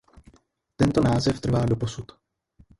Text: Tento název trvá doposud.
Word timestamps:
Tento 0.75 1.01
název 1.01 1.41
trvá 1.41 1.65
doposud. 1.65 2.11